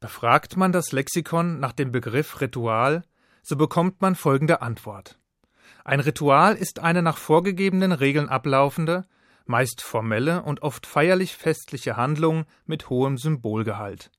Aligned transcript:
Befragt 0.00 0.56
man 0.56 0.70
das 0.70 0.92
Lexikon 0.92 1.58
nach 1.58 1.72
dem 1.72 1.90
Begriff 1.90 2.40
Ritual, 2.40 3.02
so 3.42 3.56
bekommt 3.56 4.00
man 4.00 4.14
folgende 4.14 4.62
Antwort. 4.62 5.18
Ein 5.84 5.98
Ritual 5.98 6.54
ist 6.54 6.78
eine 6.78 7.02
nach 7.02 7.16
vorgegebenen 7.16 7.90
Regeln 7.90 8.28
ablaufende, 8.28 9.06
meist 9.44 9.82
formelle 9.82 10.42
und 10.42 10.62
oft 10.62 10.86
feierlich 10.86 11.34
festliche 11.34 11.96
Handlung 11.96 12.44
mit 12.64 12.90
hohem 12.90 13.18
Symbolgehalt. 13.18 14.12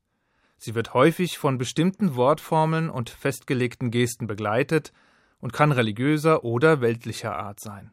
Sie 0.57 0.75
wird 0.75 0.93
häufig 0.93 1.37
von 1.37 1.57
bestimmten 1.57 2.15
Wortformeln 2.15 2.89
und 2.89 3.09
festgelegten 3.09 3.89
Gesten 3.89 4.27
begleitet 4.27 4.91
und 5.39 5.53
kann 5.53 5.71
religiöser 5.71 6.43
oder 6.43 6.81
weltlicher 6.81 7.37
Art 7.37 7.61
sein. 7.61 7.91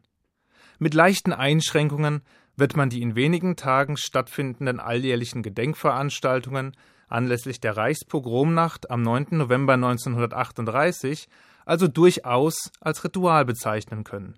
Mit 0.77 0.93
leichten 0.93 1.31
Einschränkungen 1.31 2.21
wird 2.57 2.75
man 2.75 2.89
die 2.89 3.01
in 3.01 3.15
wenigen 3.15 3.55
Tagen 3.55 3.95
stattfindenden 3.95 4.81
alljährlichen 4.81 5.41
Gedenkveranstaltungen 5.41 6.75
anlässlich 7.07 7.59
der 7.59 7.77
Reichspogromnacht 7.77 8.89
am 8.91 9.01
9. 9.01 9.27
November 9.31 9.73
1938 9.73 11.27
also 11.65 11.87
durchaus 11.87 12.71
als 12.79 13.03
Ritual 13.03 13.45
bezeichnen 13.45 14.03
können. 14.03 14.37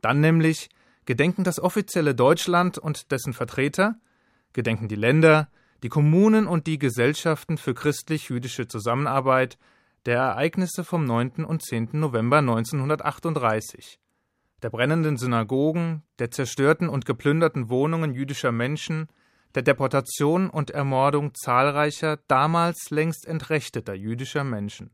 Dann 0.00 0.20
nämlich 0.20 0.68
gedenken 1.04 1.44
das 1.44 1.58
offizielle 1.58 2.14
Deutschland 2.14 2.78
und 2.78 3.10
dessen 3.10 3.32
Vertreter, 3.32 3.96
gedenken 4.52 4.88
die 4.88 4.96
Länder, 4.96 5.48
die 5.82 5.88
Kommunen 5.88 6.46
und 6.46 6.66
die 6.66 6.78
Gesellschaften 6.78 7.58
für 7.58 7.74
christlich-jüdische 7.74 8.68
Zusammenarbeit 8.68 9.58
der 10.06 10.18
Ereignisse 10.18 10.84
vom 10.84 11.04
9. 11.04 11.44
und 11.44 11.62
10. 11.62 11.90
November 11.92 12.38
1938, 12.38 13.98
der 14.62 14.70
brennenden 14.70 15.16
Synagogen, 15.16 16.02
der 16.18 16.30
zerstörten 16.30 16.88
und 16.88 17.06
geplünderten 17.06 17.68
Wohnungen 17.68 18.14
jüdischer 18.14 18.52
Menschen, 18.52 19.08
der 19.54 19.62
Deportation 19.62 20.48
und 20.48 20.70
Ermordung 20.70 21.34
zahlreicher 21.34 22.18
damals 22.28 22.90
längst 22.90 23.26
entrechteter 23.26 23.94
jüdischer 23.94 24.44
Menschen. 24.44 24.90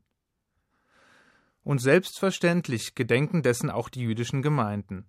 Und 1.63 1.79
selbstverständlich 1.79 2.95
gedenken 2.95 3.41
dessen 3.43 3.69
auch 3.69 3.89
die 3.89 4.01
jüdischen 4.01 4.41
Gemeinden. 4.41 5.05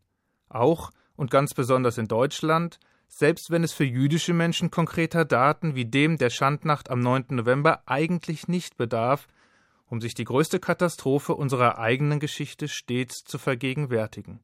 Auch 0.49 0.91
und 1.17 1.31
ganz 1.31 1.55
besonders 1.55 1.99
in 1.99 2.09
Deutschland, 2.09 2.79
selbst 3.09 3.51
wenn 3.51 3.65
es 3.65 3.73
für 3.73 3.85
jüdische 3.85 4.33
Menschen 4.33 4.71
konkreter 4.71 5.25
Daten 5.25 5.75
wie 5.75 5.85
dem 5.85 6.17
der 6.17 6.31
Schandnacht 6.31 6.91
am 6.91 7.01
9. 7.01 7.27
November 7.31 7.83
eigentlich 7.87 8.47
nicht 8.47 8.77
bedarf, 8.77 9.27
um 9.87 10.01
sich 10.01 10.15
die 10.15 10.25
größte 10.25 10.61
Katastrophe 10.61 11.35
unserer 11.35 11.79
eigenen 11.79 12.21
Geschichte 12.21 12.69
stets 12.69 13.25
zu 13.25 13.39
vergegenwärtigen. 13.39 14.41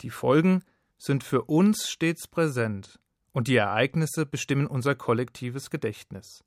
Die 0.00 0.10
Folgen 0.10 0.64
sind 0.98 1.22
für 1.22 1.42
uns 1.44 1.88
stets 1.88 2.26
präsent, 2.26 2.98
und 3.32 3.48
die 3.48 3.56
Ereignisse 3.56 4.26
bestimmen 4.26 4.66
unser 4.66 4.94
kollektives 4.94 5.70
Gedächtnis. 5.70 6.44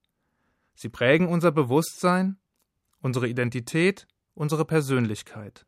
Sie 0.75 0.89
prägen 0.89 1.27
unser 1.27 1.51
Bewusstsein, 1.51 2.37
unsere 3.01 3.27
Identität, 3.27 4.07
unsere 4.33 4.65
Persönlichkeit. 4.65 5.65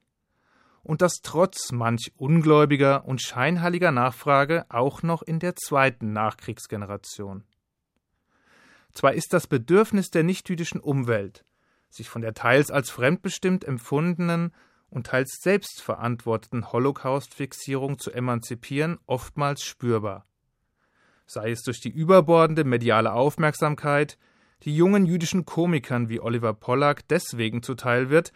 Und 0.84 1.02
das 1.02 1.16
trotz 1.24 1.72
manch 1.72 2.14
ungläubiger 2.16 3.06
und 3.06 3.22
scheinheiliger 3.22 3.92
Nachfrage 3.92 4.66
auch 4.70 5.04
noch 5.04 5.22
in 5.22 5.40
der 5.40 5.56
zweiten 5.56 6.14
Nachkriegsgeneration. 6.14 7.44
Zwar 8.94 9.14
ist 9.14 9.34
das 9.34 9.48
Bedürfnis 9.48 10.09
der 10.09 10.24
nichtjüdischen 10.24 10.80
Umwelt, 10.80 11.44
sich 11.90 12.09
von 12.09 12.22
der 12.22 12.34
teils 12.34 12.72
als 12.72 12.90
fremdbestimmt 12.90 13.66
empfundenen 13.66 14.54
und 14.90 15.08
teils 15.08 15.40
selbstverantworteten 15.42 16.72
Holocaust-Fixierung 16.72 18.00
zu 18.00 18.12
emanzipieren, 18.12 18.98
oftmals 19.06 19.64
spürbar 19.64 20.27
sei 21.28 21.52
es 21.52 21.61
durch 21.61 21.80
die 21.80 21.89
überbordende 21.89 22.64
mediale 22.64 23.14
Aufmerksamkeit, 23.14 24.17
die 24.64 24.75
jungen 24.75 25.06
jüdischen 25.06 25.45
Komikern 25.45 26.09
wie 26.09 26.19
Oliver 26.19 26.53
Pollack 26.53 27.08
deswegen 27.08 27.61
zuteil 27.61 28.09
wird, 28.09 28.31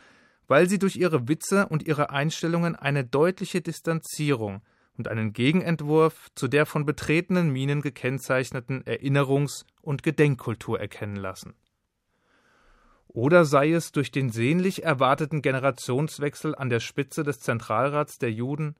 weil 0.48 0.70
sie 0.70 0.78
durch 0.78 0.98
ihre 0.98 1.28
Witze 1.28 1.68
und 1.68 1.88
ihre 1.88 2.10
Einstellungen 2.12 2.76
eine 2.76 3.06
deutliche 3.06 3.62
Distanzierung 3.62 4.62
und 4.98 5.08
einen 5.08 5.34
Gegenentwurf 5.34 6.30
zu 6.36 6.48
der 6.48 6.66
von 6.66 6.86
betretenen 6.86 7.52
Minen 7.52 7.82
gekennzeichneten 7.82 8.84
Erinnerungs- 8.84 9.66
und 9.82 10.04
Gedenkkultur 10.04 10.80
erkennen 10.80 11.16
lassen. 11.16 11.56
Oder 13.08 13.46
sei 13.46 13.72
es 13.72 13.92
durch 13.92 14.12
den 14.12 14.30
sehnlich 14.30 14.84
erwarteten 14.84 15.42
Generationswechsel 15.42 16.56
an 16.56 16.70
der 16.70 16.80
Spitze 16.80 17.24
des 17.24 17.40
Zentralrats 17.40 18.20
der 18.20 18.32
Juden 18.32 18.76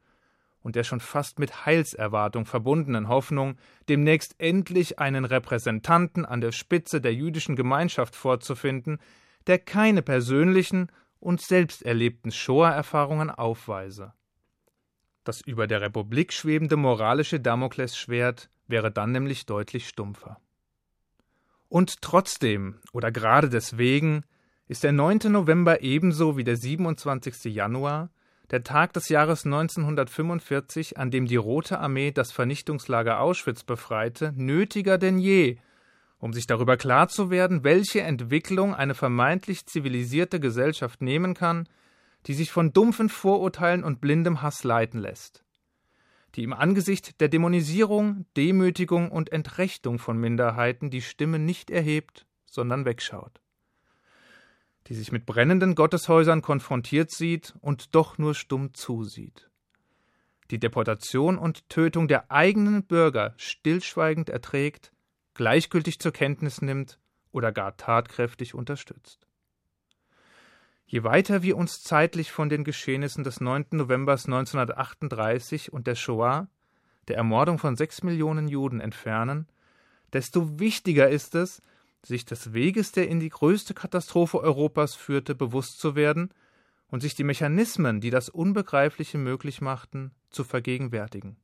und 0.62 0.76
der 0.76 0.84
schon 0.84 1.00
fast 1.00 1.40
mit 1.40 1.66
Heilserwartung 1.66 2.46
verbundenen 2.46 3.08
Hoffnung, 3.08 3.58
demnächst 3.90 4.36
endlich 4.38 5.00
einen 5.00 5.26
Repräsentanten 5.26 6.26
an 6.26 6.42
der 6.42 6.52
Spitze 6.52 7.02
der 7.02 7.14
jüdischen 7.14 7.56
Gemeinschaft 7.56 8.16
vorzufinden, 8.16 9.00
der 9.48 9.60
keine 9.60 10.02
persönlichen 10.02 10.92
und 11.20 11.42
selbst 11.42 11.84
erlebten 11.84 12.32
Shoah-Erfahrungen 12.32 13.30
aufweise. 13.30 14.14
Das 15.24 15.42
über 15.42 15.68
der 15.68 15.82
Republik 15.82 16.34
schwebende 16.34 16.78
moralische 16.78 17.40
Damoklesschwert 17.40 18.50
wäre 18.68 18.92
dann 18.92 19.12
nämlich 19.12 19.46
deutlich 19.46 19.88
stumpfer. 19.88 20.40
Und 21.70 22.02
trotzdem, 22.02 22.80
oder 22.92 23.12
gerade 23.12 23.50
deswegen, 23.50 24.24
ist 24.68 24.84
der 24.84 24.92
9. 24.92 25.20
November 25.30 25.82
ebenso 25.82 26.38
wie 26.38 26.44
der 26.44 26.58
27. 26.58 27.46
Januar 27.54 28.10
der 28.52 28.64
Tag 28.64 28.92
des 28.94 29.08
Jahres 29.08 29.46
1945, 29.46 30.98
an 30.98 31.10
dem 31.10 31.26
die 31.26 31.38
Rote 31.38 31.80
Armee 31.80 32.12
das 32.12 32.34
Vernichtungslager 32.34 33.22
Auschwitz 33.22 33.64
befreite, 33.64 34.34
nötiger 34.36 34.98
denn 34.98 35.20
je, 35.20 35.58
um 36.20 36.34
sich 36.34 36.48
darüber 36.48 36.76
klar 36.76 37.08
zu 37.08 37.30
werden, 37.30 37.64
welche 37.64 38.02
Entwicklung 38.02 38.76
eine 38.76 38.94
vermeintlich 38.94 39.66
zivilisierte 39.66 40.42
Gesellschaft 40.42 41.02
nehmen 41.02 41.34
kann, 41.34 41.68
die 42.28 42.34
sich 42.34 42.52
von 42.52 42.74
dumpfen 42.74 43.08
Vorurteilen 43.08 43.86
und 43.86 44.02
blindem 44.02 44.42
Hass 44.42 44.66
leiten 44.66 45.00
lässt, 45.00 45.44
die 46.36 46.44
im 46.44 46.54
Angesicht 46.54 47.22
der 47.22 47.30
Dämonisierung, 47.30 48.26
Demütigung 48.36 49.12
und 49.12 49.32
Entrechtung 49.32 49.98
von 49.98 50.18
Minderheiten 50.18 50.90
die 50.90 51.02
Stimme 51.02 51.40
nicht 51.40 51.72
erhebt, 51.72 52.28
sondern 52.46 52.84
wegschaut 52.84 53.42
die 54.92 54.98
sich 54.98 55.14
mit 55.14 55.26
brennenden 55.26 55.74
Gotteshäusern 55.74 56.42
konfrontiert 56.42 57.12
sieht 57.12 57.56
und 57.62 57.96
doch 57.96 58.18
nur 58.18 58.36
stumm 58.36 58.74
zusieht. 58.74 59.50
Die 60.50 60.60
Deportation 60.60 61.38
und 61.38 61.70
Tötung 61.70 62.10
der 62.10 62.30
eigenen 62.30 62.84
Bürger 62.84 63.34
stillschweigend 63.38 64.30
erträgt, 64.30 64.92
gleichgültig 65.34 66.00
zur 66.00 66.12
Kenntnis 66.12 66.62
nimmt 66.62 67.00
oder 67.32 67.54
gar 67.54 67.78
tatkräftig 67.78 68.54
unterstützt. 68.54 69.30
Je 70.86 71.06
weiter 71.06 71.42
wir 71.42 71.56
uns 71.56 71.84
zeitlich 71.84 72.34
von 72.34 72.50
den 72.50 72.66
Geschehnissen 72.66 73.24
des 73.24 73.40
9. 73.40 73.68
November 73.72 74.12
1938 74.12 75.72
und 75.72 75.88
der 75.88 75.96
Shoah, 75.96 76.50
der 77.08 77.16
Ermordung 77.16 77.60
von 77.60 77.78
sechs 77.78 78.04
Millionen 78.04 78.50
Juden 78.50 78.82
entfernen, 78.82 79.48
desto 80.12 80.60
wichtiger 80.60 81.08
ist 81.08 81.34
es, 81.36 81.62
sich 82.06 82.26
des 82.26 82.54
Weges, 82.54 82.92
der 82.92 83.08
in 83.08 83.20
die 83.20 83.30
größte 83.30 83.74
Katastrophe 83.74 84.40
Europas 84.40 84.96
führte, 84.96 85.36
bewusst 85.36 85.80
zu 85.80 85.96
werden 85.96 86.34
und 86.88 87.02
sich 87.02 87.16
die 87.16 87.24
Mechanismen, 87.24 88.02
die 88.02 88.10
das 88.10 88.30
Unbegreifliche 88.30 89.18
möglich 89.18 89.62
machten, 89.62 90.12
zu 90.30 90.44
vergegenwärtigen. 90.44 91.38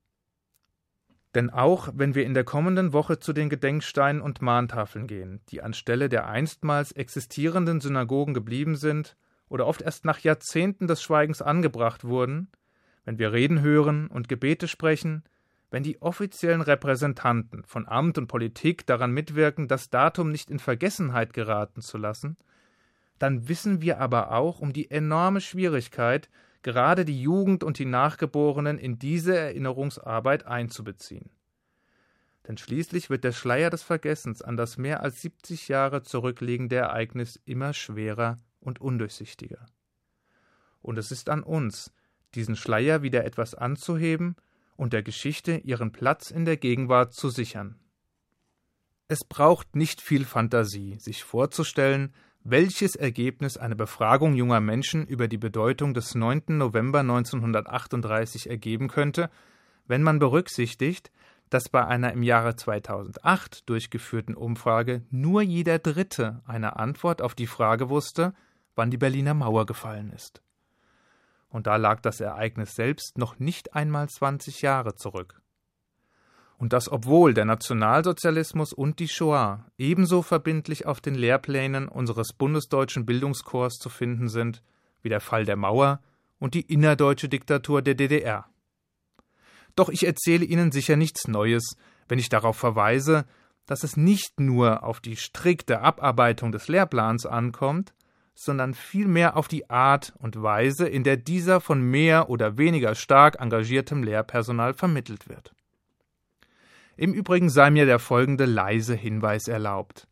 Denn 1.36 1.50
auch 1.50 1.90
wenn 1.94 2.16
wir 2.16 2.26
in 2.26 2.34
der 2.34 2.44
kommenden 2.44 2.94
Woche 2.94 3.20
zu 3.20 3.34
den 3.34 3.50
Gedenksteinen 3.50 4.22
und 4.22 4.42
Mahntafeln 4.42 5.08
gehen, 5.08 5.42
die 5.50 5.62
anstelle 5.62 6.10
der 6.10 6.28
einstmals 6.28 6.92
existierenden 6.92 7.80
Synagogen 7.80 8.34
geblieben 8.34 8.76
sind 8.76 9.16
oder 9.50 9.68
oft 9.68 9.82
erst 9.82 10.06
nach 10.06 10.20
Jahrzehnten 10.20 10.88
des 10.88 11.02
Schweigens 11.02 11.42
angebracht 11.42 12.04
wurden, 12.04 12.50
wenn 13.06 13.20
wir 13.20 13.34
Reden 13.34 13.62
hören 13.62 14.08
und 14.08 14.28
Gebete 14.28 14.68
sprechen, 14.68 15.24
wenn 15.70 15.84
die 15.84 16.02
offiziellen 16.02 16.62
Repräsentanten 16.62 17.64
von 17.66 17.88
Amt 17.88 18.18
und 18.18 18.28
Politik 18.28 18.86
daran 18.86 19.12
mitwirken, 19.12 19.68
das 19.68 19.90
Datum 19.90 20.32
nicht 20.32 20.50
in 20.50 20.60
Vergessenheit 20.60 21.34
geraten 21.34 21.82
zu 21.82 21.98
lassen, 21.98 22.38
dann 23.20 23.50
wissen 23.50 23.82
wir 23.82 24.00
aber 24.00 24.32
auch 24.32 24.60
um 24.60 24.74
die 24.74 24.90
enorme 24.90 25.42
Schwierigkeit, 25.42 26.30
gerade 26.62 27.04
die 27.06 27.22
Jugend 27.22 27.64
und 27.64 27.80
die 27.80 27.86
Nachgeborenen 27.86 28.78
in 28.78 29.00
diese 29.00 29.38
Erinnerungsarbeit 29.38 30.46
einzubeziehen. 30.46 31.30
Denn 32.48 32.58
schließlich 32.58 33.10
wird 33.10 33.26
der 33.26 33.34
Schleier 33.34 33.70
des 33.70 33.84
Vergessens 33.84 34.42
an 34.42 34.56
das 34.56 34.78
mehr 34.78 35.04
als 35.04 35.22
70 35.22 35.68
Jahre 35.68 36.04
zurückliegende 36.04 36.78
Ereignis 36.78 37.40
immer 37.46 37.74
schwerer 37.74 38.38
und 38.62 38.80
undurchsichtiger. 38.80 39.66
Und 40.82 40.98
es 40.98 41.12
ist 41.12 41.30
an 41.30 41.44
uns, 41.44 41.92
diesen 42.36 42.56
Schleier 42.56 43.02
wieder 43.02 43.26
etwas 43.26 43.54
anzuheben 43.54 44.38
und 44.78 44.94
der 44.94 45.04
Geschichte 45.04 45.58
ihren 45.58 45.92
Platz 45.92 46.32
in 46.32 46.46
der 46.46 46.56
Gegenwart 46.56 47.14
zu 47.14 47.30
sichern. 47.30 47.80
Es 49.10 49.24
braucht 49.24 49.76
nicht 49.76 50.02
viel 50.02 50.26
Fantasie, 50.26 50.98
sich 51.00 51.24
vorzustellen, 51.24 52.14
welches 52.44 52.96
Ergebnis 52.96 53.58
eine 53.58 53.76
Befragung 53.76 54.36
junger 54.36 54.62
Menschen 54.62 55.06
über 55.06 55.28
die 55.28 55.38
Bedeutung 55.38 55.94
des 55.94 56.16
9. 56.16 56.44
November 56.58 57.00
1938 57.00 58.50
ergeben 58.50 58.88
könnte, 58.88 59.30
wenn 59.86 60.04
man 60.04 60.20
berücksichtigt, 60.20 61.12
dass 61.50 61.70
bei 61.70 61.86
einer 61.86 62.12
im 62.14 62.24
Jahre 62.24 62.56
2008 62.56 63.70
durchgeführten 63.70 64.36
Umfrage 64.36 65.04
nur 65.10 65.42
jeder 65.42 65.80
Dritte 65.80 66.42
eine 66.46 66.78
Antwort 66.78 67.22
auf 67.22 67.36
die 67.36 67.48
Frage 67.48 67.90
wusste, 67.90 68.34
wann 68.76 68.92
die 68.92 68.98
Berliner 68.98 69.34
Mauer 69.34 69.66
gefallen 69.66 70.12
ist. 70.12 70.42
Und 71.50 71.68
da 71.68 71.78
lag 71.78 72.02
das 72.02 72.20
Ereignis 72.20 72.76
selbst 72.76 73.18
noch 73.18 73.40
nicht 73.40 73.74
einmal 73.74 74.10
20 74.10 74.62
Jahre 74.62 74.96
zurück. 74.96 75.42
Und 76.58 76.74
das 76.74 76.92
obwohl 76.92 77.34
der 77.34 77.46
Nationalsozialismus 77.46 78.74
und 78.74 79.00
die 79.00 79.08
Shoah 79.08 79.66
ebenso 79.78 80.24
verbindlich 80.24 80.86
auf 80.86 81.02
den 81.02 81.16
Lehrplänen 81.16 81.88
unseres 81.88 82.34
bundesdeutschen 82.34 83.06
Bildungskorps 83.06 83.78
zu 83.78 83.90
finden 83.90 84.28
sind 84.28 84.64
wie 85.04 85.10
der 85.10 85.22
Fall 85.22 85.46
der 85.46 85.56
Mauer 85.56 86.02
und 86.40 86.56
die 86.56 86.62
innerdeutsche 86.62 87.30
Diktatur 87.30 87.82
der 87.82 87.96
DDR. 87.96 88.46
Doch 89.76 89.90
ich 89.90 90.06
erzähle 90.06 90.46
Ihnen 90.46 90.72
sicher 90.72 90.96
nichts 90.96 91.28
Neues, 91.28 91.76
wenn 92.08 92.20
ich 92.20 92.30
darauf 92.30 92.58
verweise, 92.58 93.26
dass 93.68 93.84
es 93.84 93.96
nicht 93.98 94.40
nur 94.40 94.84
auf 94.84 95.00
die 95.00 95.16
strikte 95.16 95.82
Abarbeitung 95.82 96.52
des 96.52 96.68
Lehrplans 96.68 97.26
ankommt, 97.26 97.94
sondern 98.40 98.76
vielmehr 98.76 99.36
auf 99.36 99.48
die 99.48 99.70
Art 99.70 100.14
und 100.20 100.42
Weise, 100.42 100.88
in 100.88 101.04
der 101.04 101.18
dieser 101.18 101.60
von 101.60 101.82
mehr 101.82 102.30
oder 102.30 102.58
weniger 102.58 102.94
stark 102.94 103.42
engagiertem 103.42 104.04
Lehrpersonal 104.04 104.76
vermittelt 104.76 105.28
wird. 105.28 105.54
Im 106.96 107.14
Übrigen 107.14 107.50
sei 107.50 107.72
mir 107.72 107.86
der 107.88 107.98
folgende 108.00 108.46
leise 108.46 108.94
Hinweis 108.94 109.48
erlaubt. 109.48 110.08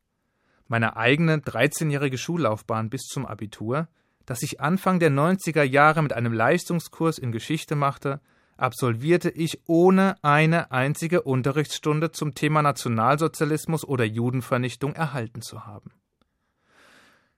Meine 0.68 0.98
eigene 0.98 1.38
13-jährige 1.38 2.18
Schullaufbahn 2.18 2.90
bis 2.90 3.04
zum 3.04 3.28
Abitur, 3.28 3.88
das 4.26 4.42
ich 4.42 4.60
Anfang 4.60 5.00
der 5.00 5.12
90er 5.12 5.64
Jahre 5.64 6.02
mit 6.02 6.14
einem 6.14 6.34
Leistungskurs 6.34 7.20
in 7.20 7.32
Geschichte 7.32 7.76
machte, 7.76 8.22
absolvierte 8.58 9.30
ich 9.30 9.62
ohne 9.68 10.16
eine 10.24 10.72
einzige 10.72 11.22
Unterrichtsstunde 11.22 12.12
zum 12.12 12.34
Thema 12.34 12.64
Nationalsozialismus 12.64 13.86
oder 13.86 14.04
Judenvernichtung 14.04 14.94
erhalten 14.94 15.44
zu 15.44 15.68
haben. 15.68 15.92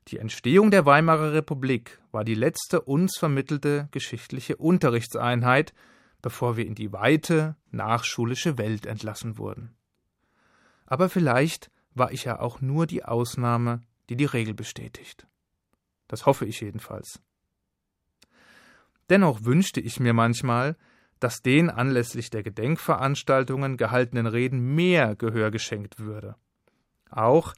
Die 0.07 0.19
Entstehung 0.19 0.71
der 0.71 0.86
Weimarer 0.86 1.33
Republik 1.33 2.00
war 2.12 2.24
die 2.24 2.36
letzte 2.36 2.81
uns 2.81 3.18
vermittelte 3.18 3.89
geschichtliche 3.92 4.56
Unterrichtseinheit, 4.56 5.74
bevor 6.21 6.56
wir 6.56 6.65
in 6.65 6.75
die 6.75 6.94
weite, 6.94 7.57
nachschulische 7.71 8.57
Welt 8.57 8.86
entlassen 8.86 9.38
wurden. 9.38 9.75
Aber 10.86 11.09
vielleicht 11.09 11.69
war 11.94 12.12
ich 12.13 12.24
ja 12.24 12.39
auch 12.39 12.62
nur 12.62 12.88
die 12.88 13.04
Ausnahme, 13.04 13.81
die 14.09 14.15
die 14.15 14.25
Regel 14.25 14.54
bestätigt. 14.54 15.27
Das 16.07 16.25
hoffe 16.25 16.45
ich 16.45 16.62
jedenfalls. 16.62 17.21
Dennoch 19.10 19.44
wünschte 19.44 19.81
ich 19.81 20.00
mir 20.00 20.13
manchmal, 20.13 20.77
dass 21.19 21.42
den 21.42 21.69
anlässlich 21.69 22.30
der 22.30 22.44
Gedenkveranstaltungen 22.44 23.75
gehaltenen 23.75 24.27
Reden 24.27 24.75
mehr 24.75 25.15
Gehör 25.15 25.51
geschenkt 25.51 26.00
würde. 26.00 26.36
Auch 27.10 27.53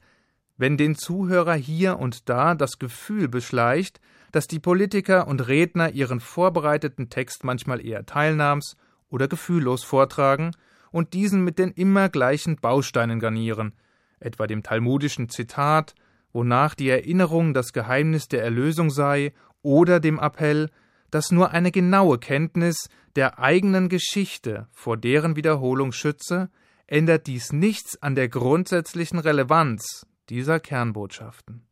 wenn 0.60 0.76
den 0.76 0.94
Zuhörer 0.94 1.54
hier 1.54 1.98
und 1.98 2.28
da 2.28 2.54
das 2.54 2.78
Gefühl 2.78 3.28
beschleicht, 3.28 3.98
dass 4.30 4.46
die 4.46 4.58
Politiker 4.58 5.26
und 5.26 5.48
Redner 5.48 5.92
ihren 5.92 6.20
vorbereiteten 6.20 7.08
Text 7.08 7.44
manchmal 7.44 7.84
eher 7.84 8.04
teilnahms- 8.04 8.76
oder 9.08 9.26
gefühllos 9.26 9.84
vortragen 9.84 10.50
und 10.92 11.14
diesen 11.14 11.42
mit 11.44 11.58
den 11.58 11.70
immer 11.70 12.10
gleichen 12.10 12.56
Bausteinen 12.56 13.20
garnieren, 13.20 13.72
etwa 14.20 14.46
dem 14.46 14.62
talmudischen 14.62 15.30
Zitat, 15.30 15.94
wonach 16.34 16.74
die 16.74 16.90
Erinnerung 16.90 17.54
das 17.54 17.72
Geheimnis 17.72 18.28
der 18.28 18.44
Erlösung 18.44 18.90
sei, 18.90 19.32
oder 19.62 19.98
dem 19.98 20.18
Appell, 20.18 20.68
dass 21.10 21.32
nur 21.32 21.52
eine 21.52 21.72
genaue 21.72 22.18
Kenntnis 22.18 22.90
der 23.16 23.38
eigenen 23.38 23.88
Geschichte 23.88 24.68
vor 24.72 24.98
deren 24.98 25.36
Wiederholung 25.36 25.92
schütze, 25.92 26.50
ändert 26.86 27.28
dies 27.28 27.50
nichts 27.50 28.00
an 28.02 28.14
der 28.14 28.28
grundsätzlichen 28.28 29.18
Relevanz 29.18 30.06
dieser 30.30 30.60
Kernbotschaften. 30.60 31.66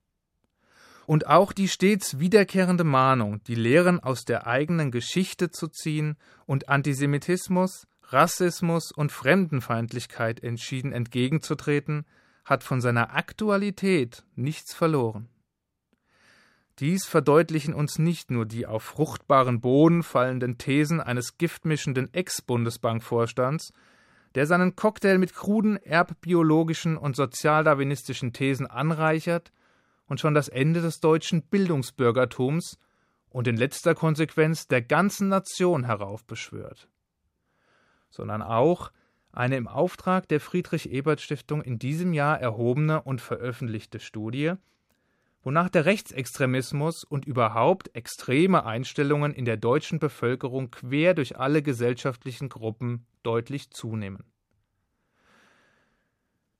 Und 1.07 1.27
auch 1.27 1.55
die 1.55 1.69
stets 1.69 2.19
wiederkehrende 2.19 2.85
Mahnung, 2.85 3.43
die 3.45 3.55
Lehren 3.55 3.99
aus 4.01 4.25
der 4.27 4.47
eigenen 4.47 4.91
Geschichte 4.91 5.51
zu 5.51 5.69
ziehen 5.69 6.19
und 6.45 6.69
Antisemitismus, 6.69 7.87
Rassismus 8.03 8.93
und 8.93 9.13
Fremdenfeindlichkeit 9.13 10.43
entschieden 10.43 10.93
entgegenzutreten, 10.93 12.05
hat 12.45 12.63
von 12.63 12.81
seiner 12.81 13.15
Aktualität 13.15 14.25
nichts 14.35 14.75
verloren. 14.75 15.29
Dies 16.79 17.07
verdeutlichen 17.07 17.75
uns 17.75 17.99
nicht 17.99 18.31
nur 18.31 18.47
die 18.47 18.67
auf 18.67 18.83
fruchtbaren 18.83 19.61
Boden 19.61 20.03
fallenden 20.03 20.59
Thesen 20.59 21.01
eines 21.01 21.37
giftmischenden 21.37 22.13
Ex-Bundesbankvorstands, 22.15 23.73
der 24.39 24.47
seinen 24.47 24.77
Cocktail 24.77 25.19
mit 25.19 25.35
kruden 25.35 25.79
erbbiologischen 25.79 26.97
und 26.97 27.17
sozialdarwinistischen 27.17 28.33
Thesen 28.33 28.69
anreichert 28.69 29.51
und 30.07 30.21
schon 30.21 30.33
das 30.33 30.49
Ende 30.49 30.81
des 30.81 31.01
deutschen 31.01 31.43
Bildungsbürgertums 31.43 32.79
und 33.31 33.49
in 33.49 33.57
letzter 33.57 33.97
Konsequenz 33.97 34.69
der 34.69 34.81
ganzen 34.81 35.27
Nation 35.27 35.83
heraufbeschwört, 35.83 36.89
sondern 38.11 38.41
auch 38.41 38.93
eine 39.33 39.57
im 39.57 39.67
Auftrag 39.67 40.29
der 40.29 40.39
Friedrich 40.39 40.89
Ebert 40.89 41.21
Stiftung 41.21 41.61
in 41.61 41.81
diesem 41.81 42.13
Jahr 42.13 42.41
erhobene 42.41 43.03
und 43.03 43.21
veröffentlichte 43.21 43.99
Studie 43.99 44.53
wonach 45.49 45.71
der 45.71 45.87
Rechtsextremismus 45.87 47.05
und 47.05 47.25
überhaupt 47.25 47.97
extreme 47.97 48.67
Einstellungen 48.67 49.33
in 49.33 49.47
der 49.47 49.57
deutschen 49.57 49.99
Bevölkerung 49.99 50.71
quer 50.71 51.15
durch 51.15 51.39
alle 51.39 51.63
gesellschaftlichen 51.63 52.51
Gruppen 52.51 53.07
deutlich 53.23 53.71
zunehmen. 53.71 54.25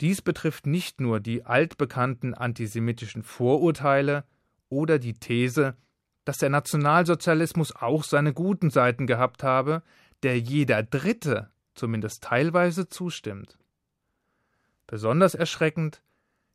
Dies 0.01 0.23
betrifft 0.23 0.67
nicht 0.67 1.03
nur 1.03 1.21
die 1.21 1.45
altbekannten 1.45 2.33
antisemitischen 2.33 3.23
Vorurteile 3.23 4.25
oder 4.71 4.99
die 4.99 5.13
These, 5.13 5.77
dass 6.25 6.39
der 6.39 6.49
Nationalsozialismus 6.49 7.77
auch 7.77 8.03
seine 8.03 8.33
guten 8.33 8.71
Seiten 8.71 9.07
gehabt 9.07 9.43
habe, 9.43 9.83
der 10.23 10.41
jeder 10.41 10.83
Dritte 10.83 11.51
zumindest 11.75 12.25
teilweise 12.25 12.89
zustimmt. 12.89 13.59
Besonders 14.87 15.35
erschreckend 15.35 16.01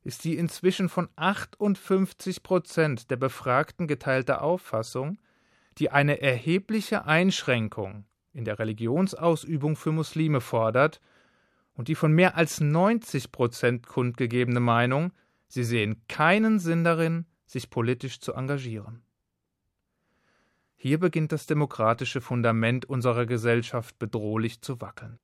ist 0.04 0.24
die 0.24 0.36
inzwischen 0.36 0.88
von 0.88 1.08
58 1.16 2.42
Prozent 2.42 3.10
der 3.10 3.16
Befragten 3.16 3.88
geteilte 3.88 4.42
Auffassung, 4.42 5.18
die 5.78 5.90
eine 5.90 6.20
erhebliche 6.20 7.06
Einschränkung 7.06 8.04
in 8.32 8.44
der 8.44 8.58
Religionsausübung 8.58 9.76
für 9.76 9.92
Muslime 9.92 10.40
fordert 10.40 11.00
und 11.72 11.88
die 11.88 11.94
von 11.94 12.12
mehr 12.12 12.36
als 12.36 12.60
90 12.60 13.32
Prozent 13.32 13.86
kundgegebene 13.86 14.60
Meinung, 14.60 15.12
sie 15.48 15.64
sehen 15.64 16.02
keinen 16.06 16.58
Sinn 16.58 16.84
darin, 16.84 17.26
sich 17.46 17.70
politisch 17.70 18.20
zu 18.20 18.34
engagieren. 18.34 19.02
Hier 20.76 20.98
beginnt 20.98 21.32
das 21.32 21.46
demokratische 21.46 22.20
Fundament 22.20 22.84
unserer 22.84 23.24
Gesellschaft 23.24 23.98
bedrohlich 23.98 24.60
zu 24.60 24.82
wackeln. 24.82 25.18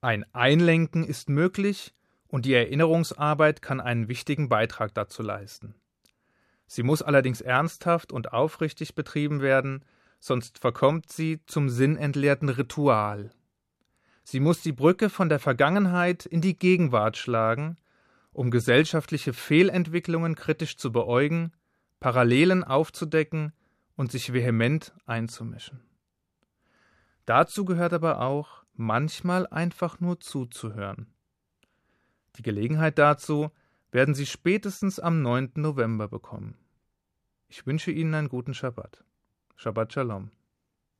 Ein 0.00 0.24
Einlenken 0.32 1.04
ist 1.04 1.28
möglich, 1.28 1.92
und 2.28 2.44
die 2.44 2.54
Erinnerungsarbeit 2.54 3.62
kann 3.62 3.80
einen 3.80 4.08
wichtigen 4.08 4.48
Beitrag 4.48 4.94
dazu 4.94 5.22
leisten. 5.22 5.74
Sie 6.66 6.82
muss 6.82 7.02
allerdings 7.02 7.40
ernsthaft 7.40 8.12
und 8.12 8.32
aufrichtig 8.32 8.94
betrieben 8.94 9.40
werden, 9.40 9.84
sonst 10.18 10.58
verkommt 10.58 11.12
sie 11.12 11.40
zum 11.46 11.68
sinnentleerten 11.68 12.48
Ritual. 12.48 13.30
Sie 14.24 14.40
muss 14.40 14.62
die 14.62 14.72
Brücke 14.72 15.08
von 15.08 15.28
der 15.28 15.38
Vergangenheit 15.38 16.26
in 16.26 16.40
die 16.40 16.58
Gegenwart 16.58 17.16
schlagen, 17.16 17.76
um 18.32 18.50
gesellschaftliche 18.50 19.32
Fehlentwicklungen 19.32 20.34
kritisch 20.34 20.76
zu 20.76 20.90
beäugen, 20.90 21.52
Parallelen 22.00 22.64
aufzudecken 22.64 23.52
und 23.94 24.10
sich 24.10 24.32
vehement 24.32 24.92
einzumischen. 25.06 25.80
Dazu 27.24 27.64
gehört 27.64 27.92
aber 27.92 28.20
auch, 28.20 28.64
manchmal 28.74 29.46
einfach 29.46 30.00
nur 30.00 30.20
zuzuhören. 30.20 31.06
Die 32.36 32.42
Gelegenheit 32.42 32.98
dazu 32.98 33.50
werden 33.90 34.14
Sie 34.14 34.26
spätestens 34.26 35.00
am 35.00 35.22
9. 35.22 35.52
November 35.56 36.08
bekommen. 36.08 36.56
Ich 37.48 37.66
wünsche 37.66 37.90
Ihnen 37.90 38.14
einen 38.14 38.28
guten 38.28 38.52
Shabbat. 38.52 39.04
Shabbat 39.56 39.92
Shalom. 39.92 40.30